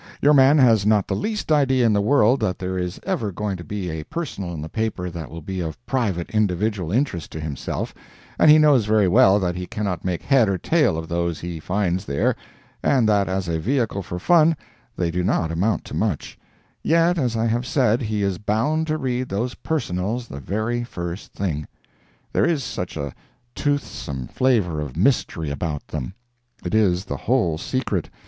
[0.19, 3.55] Your man has not the least idea in the world that there is ever going
[3.57, 7.39] to be a Personal in the paper that will be of private individual interest to
[7.39, 7.93] himself,
[8.39, 11.59] and he knows very well that he cannot make head or tail of those he
[11.59, 12.35] finds there,
[12.81, 14.57] and that as a vehicle for fun
[14.95, 19.29] they do not amount to much—yet, as I have said, he is bound to read
[19.29, 21.67] those "Personals" the very first thing.
[22.33, 23.13] There is such a
[23.53, 26.15] toothsome flavor of mystery about them!
[26.65, 28.09] It is the whole secret.